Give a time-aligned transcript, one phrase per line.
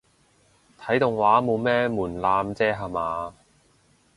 [0.79, 3.35] 睇動畫冇咩門檻啫吓嘛